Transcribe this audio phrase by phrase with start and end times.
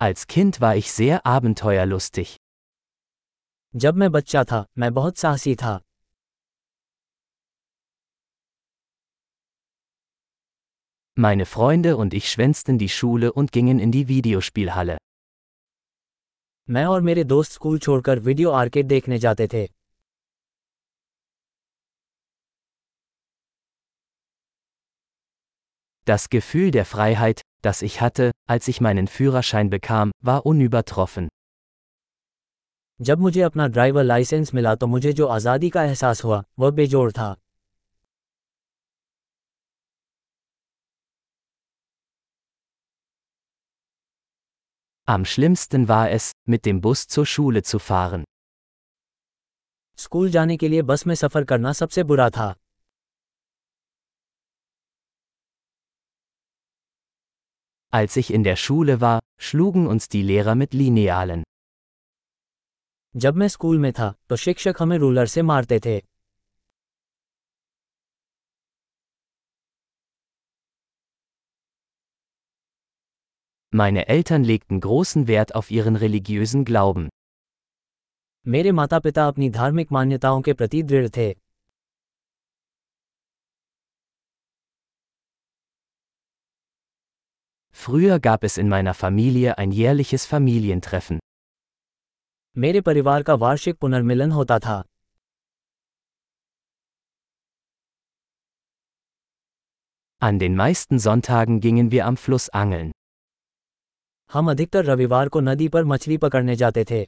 [0.00, 2.36] Als Kind war ich sehr abenteuerlustig.
[3.76, 5.80] जब मैं बच्चा था मैं बहुत साहसी था
[11.16, 14.98] Meine Freunde und ich schwänzten die Schule und gingen in die Videospielhalle.
[16.70, 19.66] मैं और मेरे दोस्त स्कूल छोड़कर वीडियो आर्केड देखने जाते थे
[26.07, 31.29] Das Gefühl der Freiheit, das ich hatte, als ich meinen Führerschein bekam, war unübertroffen.
[33.01, 37.11] जब मुझे अपना ड्राइवर लाइसेंस मिला तो मुझे जो आज़ादी का एहसास हुआ वह बेजोड़
[37.11, 37.35] था
[45.07, 48.23] Am schlimmsten war es, mit dem Bus zur Schule zu fahren.
[49.97, 52.53] School जाने के लिए बस में सफ़र करना सबसे बुरा था
[57.93, 61.43] Als ich in der Schule war, schlugen uns die Lehrer mit Linealen.
[63.15, 66.01] जब मैं स्कूल में था तो शिक्षक हमें रूलर से मारते थे
[73.73, 77.07] Meine Eltern legten großen Wert auf ihren religiösen Glauben.
[78.47, 81.33] मेरे माता पिता अपनी धार्मिक मान्यताओं के प्रति दृढ़ थे
[87.85, 91.19] Früher gab es in meiner Familie ein jährliches Familientreffen.
[92.57, 94.81] मेरे परिवार का वार्षिक पुनर्मिलन होता था
[100.21, 102.91] An den meisten Sonntagen gingen wir am Fluss angeln.
[104.33, 107.05] हम अधिकतर रविवार को नदी पर मछली पकड़ने जाते थे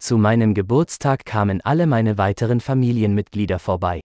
[0.00, 4.00] Zu meinem Geburtstag kamen alle meine weiteren Familienmitglieder vorbei.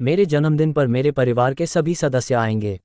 [0.00, 2.78] मेरे जन्मदिन पर मेरे परिवार के सभी सदस्य आएंगे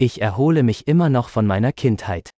[0.00, 2.30] Ich erhole mich immer noch von meiner Kindheit.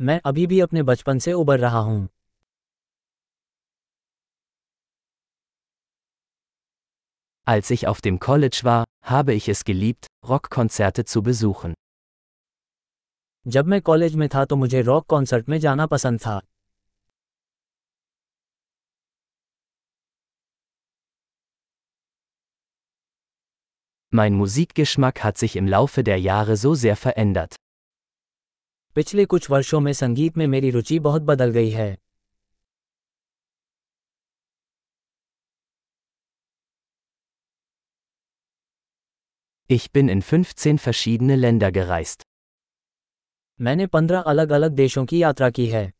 [0.00, 2.06] मैं अभी भी अपने बचपन से उबर रहा हूं
[7.46, 11.74] Als ich auf dem College war, habe ich es geliebt, Rockkonzerte zu besuchen.
[13.46, 16.40] जब मैं कॉलेज में था तो मुझे रॉक कॉन्सर्ट में जाना पसंद था
[24.10, 27.56] Mein Musikgeschmack hat sich im Laufe der Jahre so sehr verändert.
[28.94, 31.96] पिछले कुछ वर्षों में संगीत में मेरी रुचि बहुत बदल गई है
[39.70, 42.22] Ich bin in 15 verschiedene Länder gereist.
[43.60, 45.92] मैंने पंद्रह अलग अलग देशों की यात्रा की है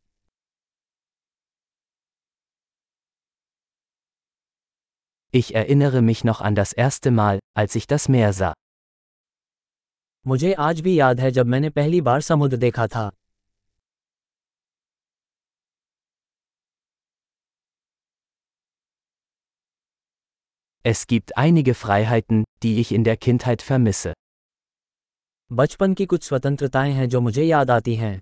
[5.31, 8.53] Ich erinnere mich noch an das erste Mal, als ich das Meer sah.
[10.27, 13.09] मुझे आज भी याद है जब मैंने पहली बार समुद्र देखा था
[20.85, 24.13] Es gibt einige Freiheiten, die ich in der Kindheit vermisse.
[25.51, 28.21] बचपन की कुछ स्वतंत्रताएं हैं जो मुझे याद आती हैं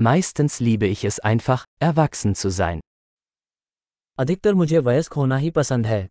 [0.00, 2.80] Meistens liebe ich es einfach, erwachsen zu sein.
[4.18, 6.08] अधिकतर मुझे वयस्क होना ही पसंद है